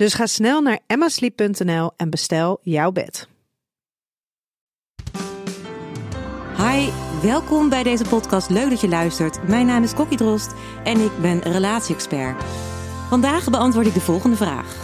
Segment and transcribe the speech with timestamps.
[0.00, 3.28] Dus ga snel naar emmasleep.nl en bestel jouw bed.
[6.56, 6.88] Hi,
[7.22, 8.50] welkom bij deze podcast.
[8.50, 9.48] Leuk dat je luistert.
[9.48, 12.44] Mijn naam is Kokkie Drost en ik ben relatie-expert.
[13.08, 14.76] Vandaag beantwoord ik de volgende vraag.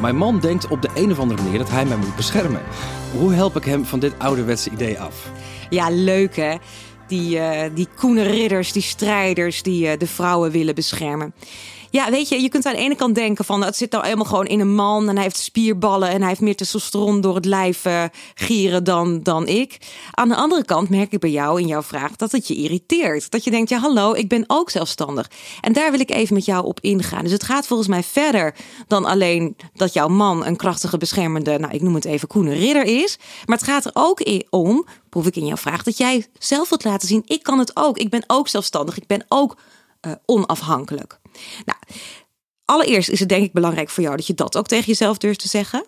[0.00, 2.62] Mijn man denkt op de een of andere manier dat hij mij moet beschermen.
[3.18, 5.30] Hoe help ik hem van dit ouderwetse idee af?
[5.70, 6.56] Ja, leuk hè?
[7.06, 11.34] Die, uh, die koene ridders, die strijders die uh, de vrouwen willen beschermen.
[11.92, 14.24] Ja, weet je, je kunt aan de ene kant denken van het zit nou helemaal
[14.24, 17.44] gewoon in een man en hij heeft spierballen en hij heeft meer testosteron door het
[17.44, 19.76] lijf uh, gieren dan, dan ik.
[20.10, 23.30] Aan de andere kant merk ik bij jou in jouw vraag dat het je irriteert.
[23.30, 25.30] Dat je denkt, ja hallo, ik ben ook zelfstandig.
[25.60, 27.22] En daar wil ik even met jou op ingaan.
[27.22, 28.54] Dus het gaat volgens mij verder
[28.86, 32.84] dan alleen dat jouw man een krachtige beschermende, nou ik noem het even koene ridder
[32.84, 33.18] is.
[33.44, 36.84] Maar het gaat er ook om, proef ik in jouw vraag, dat jij zelf wilt
[36.84, 37.98] laten zien, ik kan het ook.
[37.98, 38.96] Ik ben ook zelfstandig.
[38.96, 39.56] Ik ben ook
[40.06, 41.20] uh, onafhankelijk.
[41.64, 41.78] Nou,
[42.64, 45.40] allereerst is het denk ik belangrijk voor jou dat je dat ook tegen jezelf durft
[45.40, 45.86] te zeggen.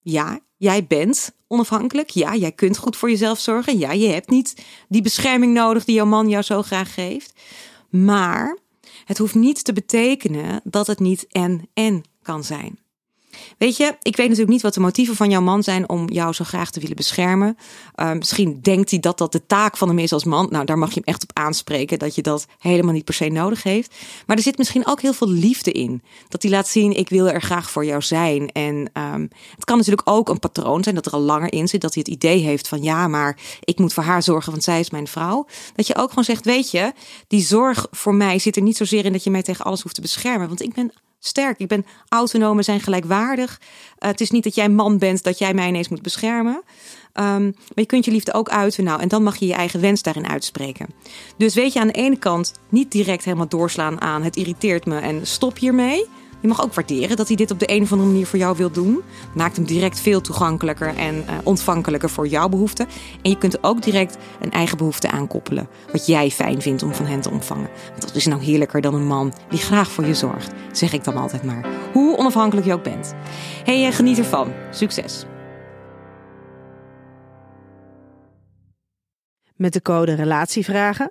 [0.00, 2.10] Ja, jij bent onafhankelijk.
[2.10, 3.78] Ja, jij kunt goed voor jezelf zorgen.
[3.78, 7.32] Ja, je hebt niet die bescherming nodig die jouw man jou zo graag geeft.
[7.90, 8.58] Maar
[9.04, 12.78] het hoeft niet te betekenen dat het niet en-en kan zijn.
[13.58, 16.32] Weet je, ik weet natuurlijk niet wat de motieven van jouw man zijn om jou
[16.32, 17.56] zo graag te willen beschermen.
[17.96, 20.46] Uh, misschien denkt hij dat dat de taak van hem is als man.
[20.50, 23.28] Nou, daar mag je hem echt op aanspreken dat je dat helemaal niet per se
[23.28, 23.94] nodig heeft.
[24.26, 26.02] Maar er zit misschien ook heel veel liefde in.
[26.28, 28.52] Dat hij laat zien, ik wil er graag voor jou zijn.
[28.52, 31.80] En um, het kan natuurlijk ook een patroon zijn dat er al langer in zit.
[31.80, 34.80] Dat hij het idee heeft van ja, maar ik moet voor haar zorgen, want zij
[34.80, 35.46] is mijn vrouw.
[35.74, 36.92] Dat je ook gewoon zegt, weet je,
[37.26, 39.94] die zorg voor mij zit er niet zozeer in dat je mij tegen alles hoeft
[39.94, 40.48] te beschermen.
[40.48, 41.58] Want ik ben sterk.
[41.58, 43.60] Ik ben autonoom, we zijn gelijkwaardig.
[43.60, 46.62] Uh, het is niet dat jij man bent, dat jij mij ineens moet beschermen.
[47.14, 48.84] Um, maar je kunt je liefde ook uiten.
[48.84, 50.86] Nou, en dan mag je je eigen wens daarin uitspreken.
[51.36, 54.98] Dus weet je aan de ene kant niet direct helemaal doorslaan aan het irriteert me
[54.98, 56.06] en stop hiermee.
[56.40, 58.56] Je mag ook waarderen dat hij dit op de een of andere manier voor jou
[58.56, 59.02] wil doen.
[59.34, 62.86] Maakt hem direct veel toegankelijker en uh, ontvankelijker voor jouw behoeften.
[63.22, 65.68] En je kunt ook direct een eigen behoefte aankoppelen.
[65.92, 67.70] Wat jij fijn vindt om van hen te ontvangen.
[67.88, 70.52] Want dat is nou heerlijker dan een man die graag voor je zorgt.
[70.72, 71.66] Zeg ik dan altijd maar.
[71.92, 73.14] Hoe onafhankelijk je ook bent.
[73.64, 74.52] Hey, geniet ervan.
[74.70, 75.24] Succes.
[79.56, 81.10] Met de code RELATIEVRAGEN